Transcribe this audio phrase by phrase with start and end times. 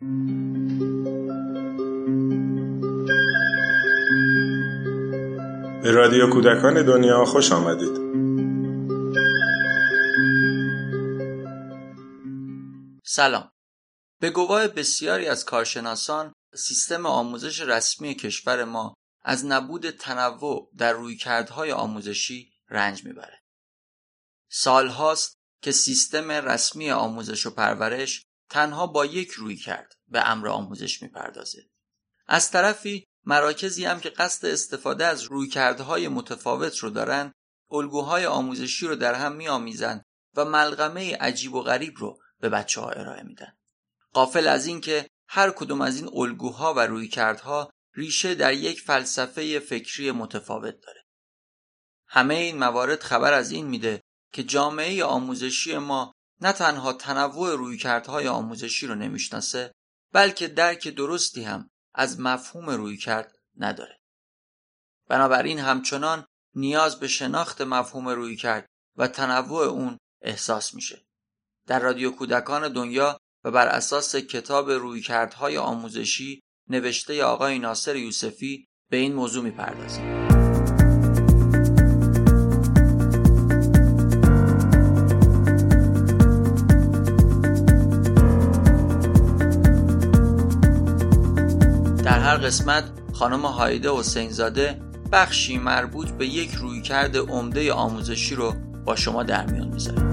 [0.00, 0.06] به
[5.90, 7.96] رادیو کودکان دنیا خوش آمدید
[13.04, 13.50] سلام
[14.20, 21.72] به گواه بسیاری از کارشناسان سیستم آموزش رسمی کشور ما از نبود تنوع در رویکردهای
[21.72, 23.38] آموزشی رنج می‌بره.
[24.50, 31.02] سالهاست که سیستم رسمی آموزش و پرورش تنها با یک روی کرد به امر آموزش
[31.02, 31.62] می‌پردازه.
[32.26, 37.32] از طرفی مراکزی هم که قصد استفاده از رویکردهای متفاوت رو دارن
[37.70, 40.04] الگوهای آموزشی رو در هم میآمیزند
[40.36, 43.56] و ملغمه عجیب و غریب رو به بچه ها ارائه میدن.
[44.12, 50.10] قافل از اینکه هر کدوم از این الگوها و رویکردها ریشه در یک فلسفه فکری
[50.10, 51.04] متفاوت داره.
[52.06, 58.28] همه این موارد خبر از این میده که جامعه آموزشی ما نه تنها تنوع رویکردهای
[58.28, 59.72] آموزشی رو نمی‌شناسه
[60.12, 64.00] بلکه درک درستی هم از مفهوم رویکرد نداره.
[65.08, 71.06] بنابراین همچنان نیاز به شناخت مفهوم رویکرد و تنوع اون احساس میشه.
[71.66, 78.96] در رادیو کودکان دنیا و بر اساس کتاب رویکردهای آموزشی نوشته آقای ناصر یوسفی به
[78.96, 80.29] این موضوع می‌پردازیم.
[92.30, 94.80] هر قسمت خانم هایده حسینزاده
[95.12, 100.09] بخشی مربوط به یک رویکرد عمده آموزشی رو با شما در میان می‌ذاره.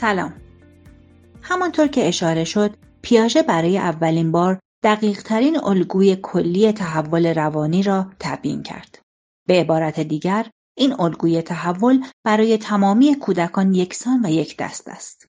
[0.00, 0.32] سلام.
[1.42, 8.06] همانطور که اشاره شد، پیاژه برای اولین بار دقیق ترین الگوی کلی تحول روانی را
[8.20, 8.98] تبیین کرد.
[9.48, 10.46] به عبارت دیگر،
[10.76, 15.26] این الگوی تحول برای تمامی کودکان یکسان و یک دست است.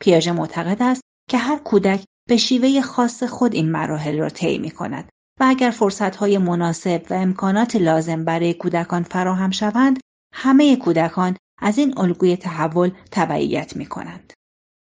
[0.00, 4.70] پیاژه معتقد است که هر کودک به شیوه خاص خود این مراحل را طی می
[4.70, 5.08] کند
[5.40, 10.00] و اگر فرصتهای مناسب و امکانات لازم برای کودکان فراهم شوند،
[10.32, 14.32] همه کودکان از این الگوی تحول تبعیت می کنند.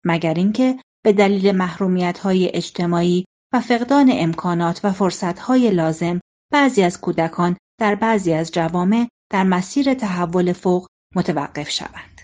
[0.05, 6.19] مگر اینکه به دلیل محرومیت های اجتماعی و فقدان امکانات و فرصت های لازم
[6.53, 12.21] بعضی از کودکان در بعضی از جوامع در مسیر تحول فوق متوقف شوند.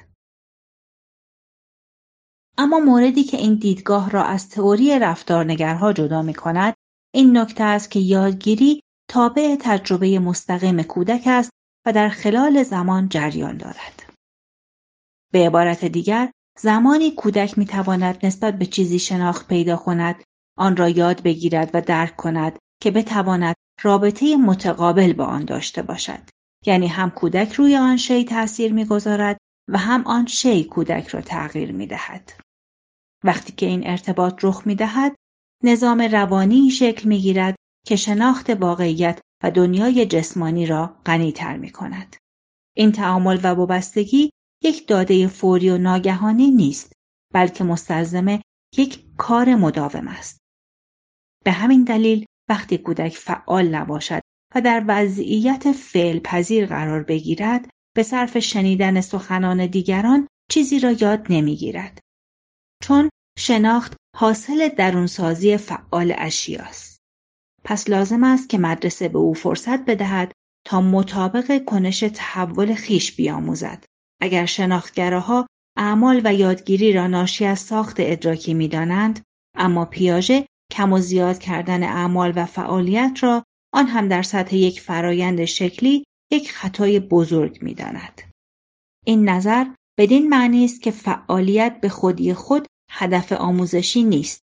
[2.57, 6.73] اما موردی که این دیدگاه را از تئوری رفتارنگرها جدا می کند
[7.13, 8.79] این نکته است که یادگیری
[9.09, 11.49] تابع تجربه مستقیم کودک است
[11.85, 14.02] و در خلال زمان جریان دارد.
[15.33, 20.23] به عبارت دیگر زمانی کودک می تواند نسبت به چیزی شناخت پیدا کند
[20.57, 26.29] آن را یاد بگیرد و درک کند که بتواند رابطه متقابل با آن داشته باشد
[26.65, 29.37] یعنی هم کودک روی آن شی تأثیر می‌گذارد
[29.69, 32.31] و هم آن شی کودک را تغییر می دهد.
[33.23, 35.15] وقتی که این ارتباط رخ می دهد،
[35.63, 37.55] نظام روانی شکل می گیرد
[37.85, 42.15] که شناخت واقعیت و دنیای جسمانی را غنیتر می کند.
[42.75, 44.29] این تعامل و وابستگی
[44.63, 46.93] یک داده فوری و ناگهانی نیست
[47.33, 48.41] بلکه مستلزم
[48.77, 50.37] یک کار مداوم است.
[51.43, 54.21] به همین دلیل وقتی کودک فعال نباشد
[54.55, 61.27] و در وضعیت فعل پذیر قرار بگیرد به صرف شنیدن سخنان دیگران چیزی را یاد
[61.29, 61.99] نمی‌گیرد.
[62.83, 66.97] چون شناخت حاصل درونسازی فعال اشیاست.
[67.63, 70.31] پس لازم است که مدرسه به او فرصت بدهد
[70.65, 73.85] تا مطابق کنش تحول خیش بیاموزد.
[74.23, 75.47] اگر شناختگراها
[75.77, 79.21] اعمال و یادگیری را ناشی از ساخت ادراکی می‌دانند
[79.57, 83.43] اما پیاژه کم و زیاد کردن اعمال و فعالیت را
[83.73, 88.21] آن هم در سطح یک فرایند شکلی یک خطای بزرگ می‌داند.
[89.05, 89.65] این نظر
[89.99, 94.41] بدین معنی است که فعالیت به خودی خود هدف آموزشی نیست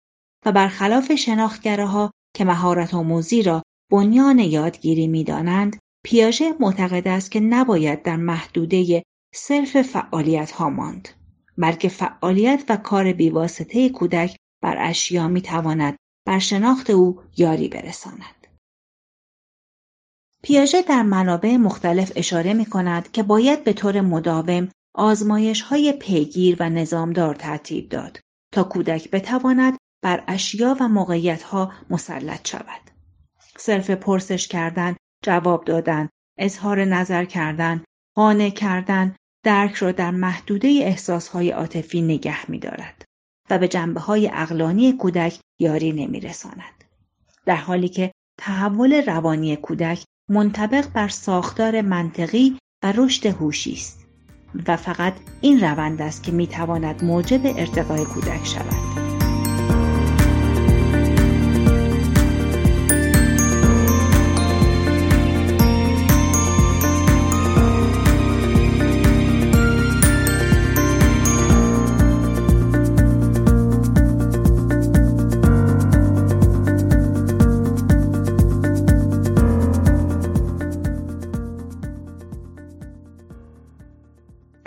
[0.46, 3.62] و برخلاف شناختگراها که مهارت آموزی را
[3.92, 9.02] بنیان یادگیری می‌دانند پیاژه معتقد است که نباید در محدوده
[9.38, 11.08] صرف فعالیت ها ماند
[11.58, 15.96] بلکه فعالیت و کار بیواسطه کودک بر اشیا می تواند
[16.26, 18.46] بر شناخت او یاری برساند.
[20.42, 26.56] پیاژه در منابع مختلف اشاره می کند که باید به طور مداوم آزمایش های پیگیر
[26.60, 28.20] و نظامدار ترتیب داد
[28.52, 32.90] تا کودک بتواند بر اشیا و موقعیت ها مسلط شود.
[33.58, 37.84] صرف پرسش کردن، جواب دادن، اظهار نظر کردن،
[38.14, 39.16] قانع کردن،
[39.46, 43.04] درک را در محدوده احساسهای عاطفی نگه می دارد
[43.50, 46.84] و به جنبه های اقلانی کودک یاری نمی رساند.
[47.46, 54.06] در حالی که تحول روانی کودک منطبق بر ساختار منطقی و رشد هوشی است
[54.66, 59.05] و فقط این روند است که می تواند موجب ارتقای کودک شود.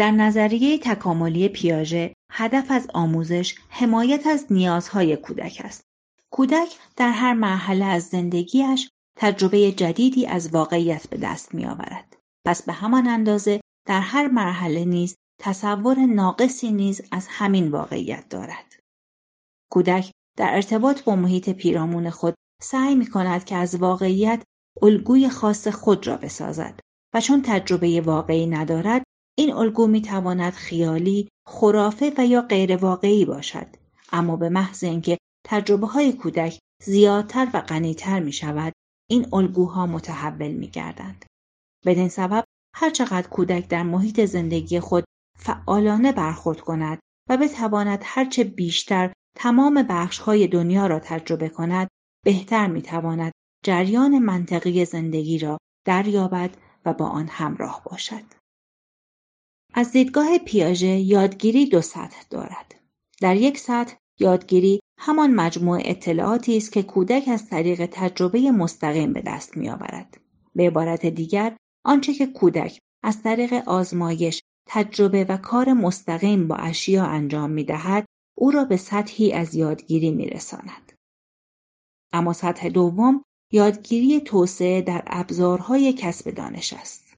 [0.10, 5.84] در نظریه تکاملی پیاژه هدف از آموزش حمایت از نیازهای کودک است.
[6.32, 12.18] کودک در هر مرحله از زندگیش تجربه جدیدی از واقعیت به دست می آورد.
[12.46, 18.80] پس به همان اندازه در هر مرحله نیز تصور ناقصی نیز از همین واقعیت دارد.
[19.72, 24.44] کودک در ارتباط با محیط پیرامون خود سعی می کند که از واقعیت
[24.82, 26.80] الگوی خاص خود را بسازد
[27.14, 29.04] و چون تجربه واقعی ندارد
[29.40, 33.68] این الگو می تواند خیالی، خرافه و یا غیر واقعی باشد
[34.12, 38.74] اما به محض اینکه تجربه های کودک زیادتر و غنیتر می شود
[39.10, 41.26] این الگوها متحول می گردند.
[41.86, 42.44] بدین سبب
[42.76, 45.04] هرچقدر کودک در محیط زندگی خود
[45.38, 47.00] فعالانه برخورد کند
[47.30, 51.88] و بتواند هرچه بیشتر تمام بخش های دنیا را تجربه کند
[52.26, 53.32] بهتر می تواند
[53.66, 58.39] جریان منطقی زندگی را دریابد و با آن همراه باشد.
[59.74, 62.76] از دیدگاه پیاژه یادگیری دو سطح دارد.
[63.22, 69.22] در یک سطح یادگیری همان مجموع اطلاعاتی است که کودک از طریق تجربه مستقیم به
[69.22, 70.18] دست میآورد.
[70.56, 77.06] به عبارت دیگر آنچه که کودک از طریق آزمایش تجربه و کار مستقیم با اشیا
[77.06, 78.06] انجام می دهد
[78.38, 80.94] او را به سطحی از یادگیری می رساند.
[82.14, 87.09] اما سطح دوم یادگیری توسعه در ابزارهای کسب دانش است.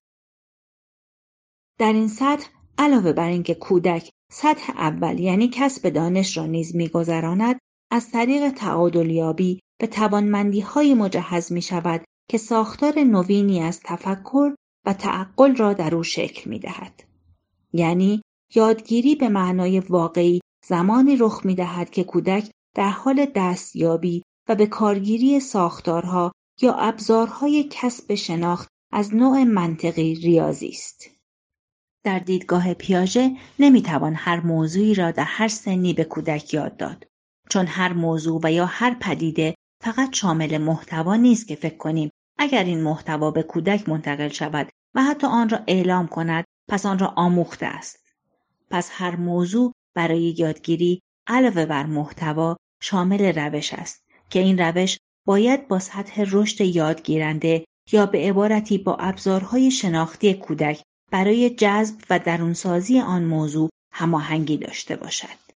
[1.79, 2.47] در این سطح
[2.77, 7.59] علاوه بر اینکه کودک سطح اول یعنی کسب دانش را نیز میگذراند
[7.91, 15.55] از طریق تعادلیابی به توانمندیهای مجهز می شود که ساختار نوینی از تفکر و تعقل
[15.55, 17.03] را در او شکل می دهد.
[17.73, 18.21] یعنی
[18.55, 24.65] یادگیری به معنای واقعی زمانی رخ می دهد که کودک در حال دستیابی و به
[24.65, 26.31] کارگیری ساختارها
[26.61, 31.20] یا ابزارهای کسب شناخت از نوع منطقی ریاضی است.
[32.03, 37.07] در دیدگاه پیاژه نمی‌توان هر موضوعی را در هر سنی به کودک یاد داد.
[37.49, 42.09] چون هر موضوع و یا هر پدیده فقط شامل محتوا نیست که فکر کنیم
[42.39, 46.99] اگر این محتوا به کودک منتقل شود و حتی آن را اعلام کند پس آن
[46.99, 48.13] را آموخته است.
[48.69, 55.67] پس هر موضوع برای یادگیری علاوه بر محتوا شامل روش است که این روش باید
[55.67, 62.99] با سطح رشد یادگیرنده یا به عبارتی با ابزارهای شناختی کودک برای جذب و درونسازی
[62.99, 65.51] آن موضوع هماهنگی داشته باشد.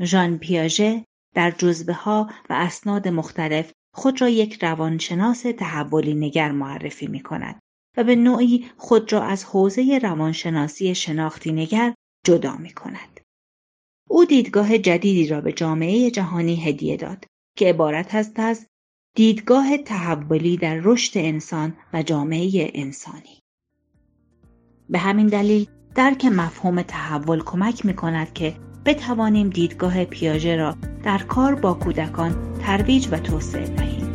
[0.00, 1.04] ژان پیاژه
[1.34, 7.60] در جزبه ها و اسناد مختلف خود را یک روانشناس تحولی نگر معرفی می کند
[7.96, 11.94] و به نوعی خود را از حوزه روانشناسی شناختی نگر
[12.26, 13.20] جدا می کند.
[14.08, 18.66] او دیدگاه جدیدی را به جامعه جهانی هدیه داد که عبارت است از
[19.16, 23.40] دیدگاه تحولی در رشد انسان و جامعه انسانی.
[24.90, 28.54] به همین دلیل درک مفهوم تحول کمک می کند که
[28.84, 34.09] بتوانیم دیدگاه پیاژه را در کار با کودکان ترویج و توسعه دهیم.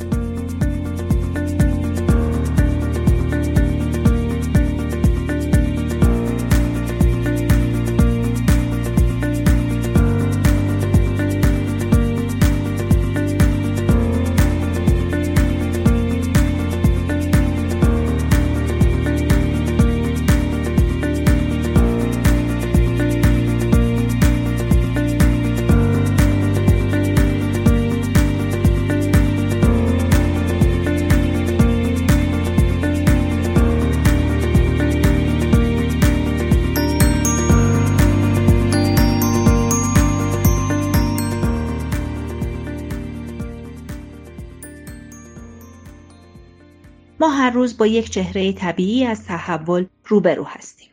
[47.46, 50.90] هر روز با یک چهره طبیعی از تحول روبرو هستیم.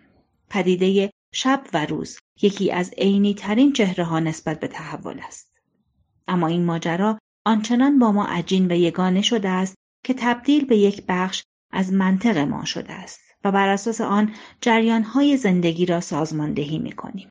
[0.51, 5.53] پدیده شب و روز یکی از عینی ترین چهره ها نسبت به تحول است.
[6.29, 11.05] اما این ماجرا آنچنان با ما عجین و یگانه شده است که تبدیل به یک
[11.09, 16.93] بخش از منطق ما شده است و بر اساس آن جریانهای زندگی را سازماندهی می
[16.93, 17.29] کنیم.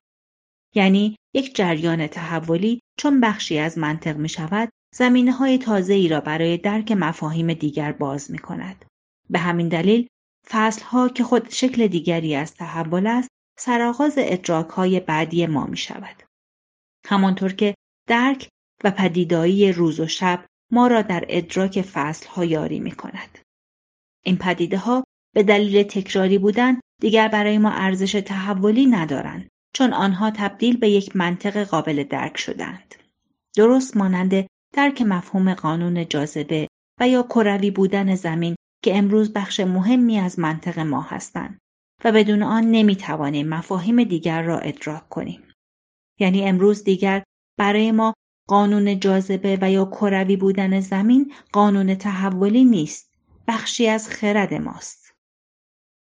[0.75, 6.21] یعنی یک جریان تحولی چون بخشی از منطق می شود زمینه های تازه ای را
[6.21, 8.85] برای درک مفاهیم دیگر باز می کند.
[9.31, 10.07] به همین دلیل
[10.49, 15.77] فصل ها که خود شکل دیگری از تحول است سرآغاز ادراک های بعدی ما می
[15.77, 16.23] شود.
[17.05, 17.75] همانطور که
[18.07, 18.49] درک
[18.83, 23.39] و پدیدایی روز و شب ما را در ادراک فصل ها یاری می کند.
[24.23, 25.03] این پدیده ها
[25.35, 31.15] به دلیل تکراری بودن دیگر برای ما ارزش تحولی ندارند چون آنها تبدیل به یک
[31.15, 32.95] منطق قابل درک شدند.
[33.57, 36.67] درست مانند درک مفهوم قانون جاذبه
[36.99, 41.59] و یا کروی بودن زمین که امروز بخش مهمی از منطق ما هستند
[42.03, 45.43] و بدون آن نمی توانیم مفاهیم دیگر را ادراک کنیم.
[46.19, 47.23] یعنی امروز دیگر
[47.59, 48.13] برای ما
[48.47, 53.13] قانون جاذبه و یا کروی بودن زمین قانون تحولی نیست
[53.47, 55.13] بخشی از خرد ماست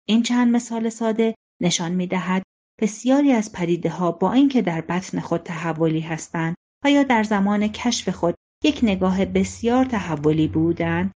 [0.07, 2.43] این چند مثال ساده نشان می دهد
[2.81, 6.55] بسیاری از پدیده ها با اینکه در بطن خود تحولی هستند
[6.85, 11.11] و یا در زمان کشف خود یک نگاه بسیار تحولی بودند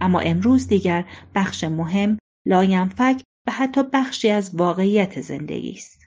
[0.00, 6.06] اما امروز دیگر بخش مهم لاینفک و حتی بخشی از واقعیت زندگی است.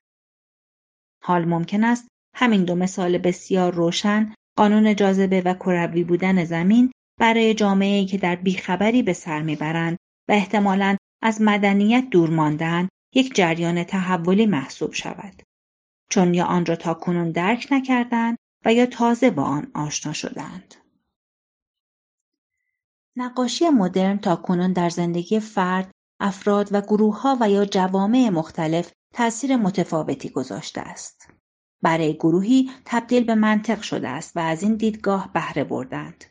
[1.24, 7.54] حال ممکن است همین دو مثال بسیار روشن قانون جاذبه و کروی بودن زمین برای
[7.54, 9.98] جامعه‌ای که در بیخبری به سر می‌برند
[10.30, 15.42] و احتمالاً از مدنیت دور ماندن یک جریان تحولی محسوب شود.
[16.10, 20.76] چون یا آن را تا کنون درک نکردند و یا تازه با آن آشنا شدند.
[23.18, 28.92] نقاشی مدرن تا کنون در زندگی فرد افراد و گروه ها و یا جوامع مختلف
[29.14, 31.30] تاثیر متفاوتی گذاشته است
[31.82, 36.26] برای گروهی تبدیل به منطق شده است و از این دیدگاه بهره بردند.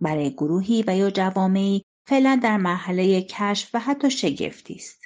[0.00, 5.04] برای گروهی و یا جوامعی فعلا در مرحله کشف و حتی شگفتی است.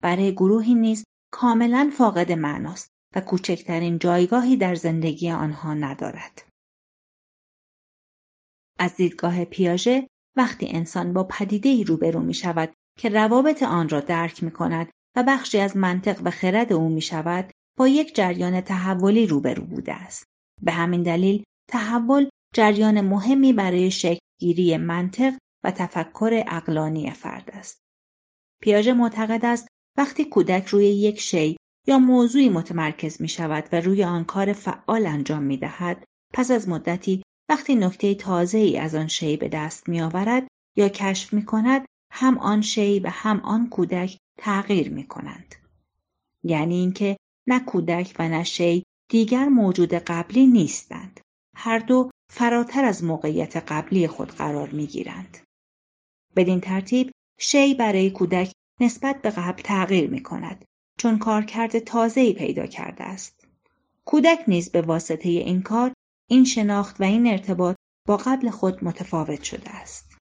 [0.00, 6.42] برای گروهی نیز کاملا فاقد معناست و کوچکترین جایگاهی در زندگی آنها ندارد.
[8.78, 14.42] از دیدگاه پیاژه وقتی انسان با پدیده روبرو می شود که روابط آن را درک
[14.42, 19.26] می کند و بخشی از منطق و خرد او می شود با یک جریان تحولی
[19.26, 20.24] روبرو بوده است.
[20.62, 27.78] به همین دلیل تحول جریان مهمی برای شکلگیری منطق و تفکر اقلانی فرد است.
[28.62, 34.04] پیاژه معتقد است وقتی کودک روی یک شی یا موضوعی متمرکز می شود و روی
[34.04, 39.08] آن کار فعال انجام می دهد پس از مدتی وقتی نکته تازه ای از آن
[39.08, 40.46] شی به دست می آورد
[40.76, 45.54] یا کشف می کند هم آن شی و هم آن کودک تغییر می کنند.
[46.44, 51.20] یعنی اینکه نه کودک و نه شی دیگر موجود قبلی نیستند.
[51.56, 55.38] هر دو فراتر از موقعیت قبلی خود قرار می گیرند.
[56.36, 60.64] بدین ترتیب شی برای کودک نسبت به قبل تغییر می کند
[60.98, 63.46] چون کارکرد تازه‌ای پیدا کرده است.
[64.04, 65.92] کودک نیز به واسطه این کار
[66.30, 67.76] این شناخت و این ارتباط
[68.08, 70.16] با قبل خود متفاوت شده است.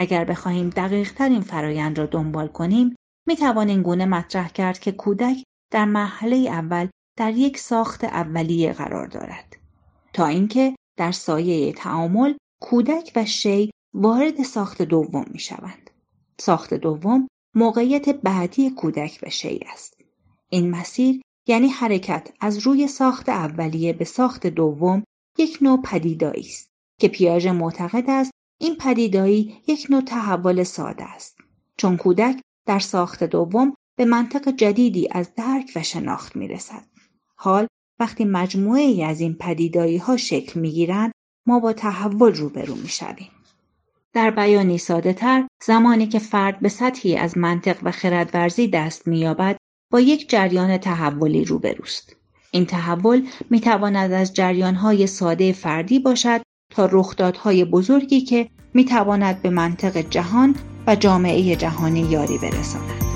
[0.00, 5.44] اگر بخواهیم دقیقتر این فرایند را دنبال کنیم می توان گونه مطرح کرد که کودک
[5.72, 6.88] در مرحله اول
[7.18, 9.56] در یک ساخت اولیه قرار دارد
[10.12, 15.90] تا اینکه در سایه تعامل کودک و شی وارد ساخت دوم می شوند.
[16.40, 20.00] ساخت دوم موقعیت بعدی کودک و شی است.
[20.48, 25.04] این مسیر یعنی حرکت از روی ساخت اولیه به ساخت دوم
[25.38, 26.68] یک نوع پدیدایی است
[27.00, 28.30] که پیاژه معتقد است
[28.60, 31.38] این پدیدایی یک نوع تحول ساده است
[31.76, 36.84] چون کودک در ساخت دوم به منطق جدیدی از درک و شناخت می رسد.
[37.36, 37.66] حال
[37.98, 41.12] وقتی مجموعه ای از این پدیدایی ها شکل می گیرند
[41.46, 43.30] ما با تحول روبرو می شویم.
[44.12, 49.56] در بیانی ساده تر زمانی که فرد به سطحی از منطق و خردورزی دست مییابد
[49.92, 52.16] با یک جریان تحولی روبروست.
[52.50, 59.42] این تحول می تواند از جریانهای ساده فردی باشد تا رخدادهای بزرگی که می تواند
[59.42, 60.56] به منطق جهان
[60.86, 63.11] و جامعه جهانی یاری برساند.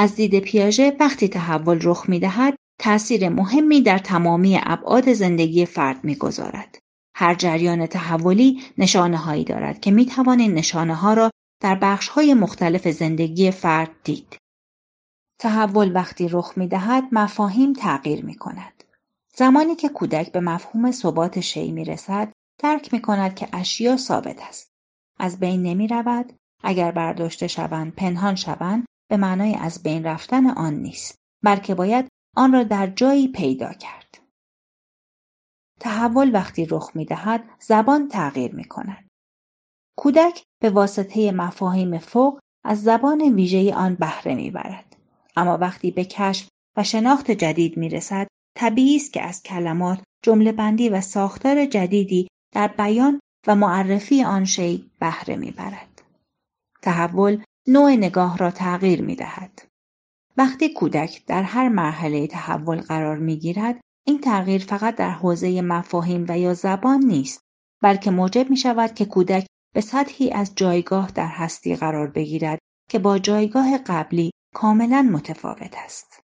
[0.00, 6.04] از دید پیاژه وقتی تحول رخ می دهد تأثیر مهمی در تمامی ابعاد زندگی فرد
[6.04, 6.78] می‌گذارد.
[7.14, 11.30] هر جریان تحولی نشانه هایی دارد که می توانید نشانه ها را
[11.62, 14.36] در بخش های مختلف زندگی فرد دید.
[15.40, 18.84] تحول وقتی رخ می دهد مفاهیم تغییر می کند.
[19.36, 24.42] زمانی که کودک به مفهوم ثبات شی می رسد درک می کند که اشیا ثابت
[24.48, 24.70] است.
[25.18, 30.74] از بین نمی رود اگر برداشته شوند پنهان شوند به معنای از بین رفتن آن
[30.74, 34.18] نیست بلکه باید آن را در جایی پیدا کرد.
[35.80, 39.08] تحول وقتی رخ می دهد زبان تغییر می کند.
[39.98, 44.96] کودک به واسطه مفاهیم فوق از زبان ویژه آن بهره می برد.
[45.36, 48.26] اما وقتی به کشف و شناخت جدید می رسد
[48.58, 54.44] طبیعی است که از کلمات جمله بندی و ساختار جدیدی در بیان و معرفی آن
[54.44, 56.02] شی بهره می برد.
[56.82, 59.62] تحول نوع نگاه را تغییر می دهد.
[60.36, 66.26] وقتی کودک در هر مرحله تحول قرار می گیرد این تغییر فقط در حوزه مفاهیم
[66.28, 67.40] و یا زبان نیست
[67.82, 72.58] بلکه موجب می شود که کودک به سطحی از جایگاه در هستی قرار بگیرد
[72.90, 76.20] که با جایگاه قبلی کاملا متفاوت است.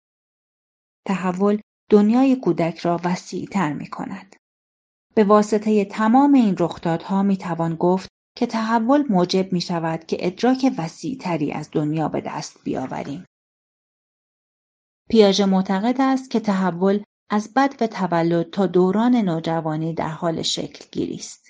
[1.06, 4.36] تحول دنیای کودک را وسیعتر می کند.
[5.14, 10.74] به واسطه تمام این رخدادها می توان گفت که تحول موجب می شود که ادراک
[10.78, 13.24] وسیعتری از دنیا به دست بیاوریم.
[15.10, 20.84] پیاژه معتقد است که تحول از بد و تولد تا دوران نوجوانی در حال شکل
[20.92, 21.46] گیری است.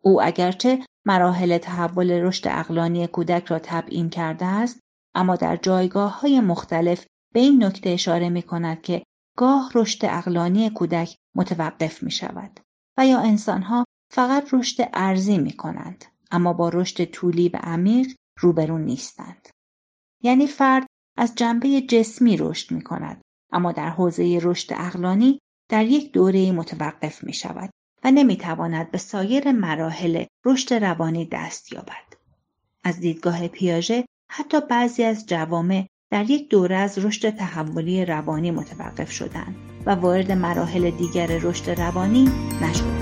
[0.00, 4.80] او اگرچه مراحل تحول رشد اقلانی کودک را تبیین کرده است
[5.14, 9.02] اما در جایگاه های مختلف به این نکته اشاره می کند که
[9.36, 12.60] گاه رشد اقلانی کودک متوقف می شود
[12.98, 18.78] و یا انسانها فقط رشد ارزی می کنند اما با رشد طولی و عمیق روبرو
[18.78, 19.48] نیستند.
[20.22, 20.86] یعنی فرد
[21.16, 23.20] از جنبه جسمی رشد می کند
[23.52, 25.38] اما در حوزه رشد اقلانی
[25.70, 27.70] در یک دوره متوقف می شود
[28.04, 32.14] و نمی تواند به سایر مراحل رشد روانی دست یابد.
[32.84, 39.10] از دیدگاه پیاژه حتی بعضی از جوامع در یک دوره از رشد تحولی روانی متوقف
[39.10, 42.24] شدند و وارد مراحل دیگر رشد روانی
[42.62, 43.01] نشدند.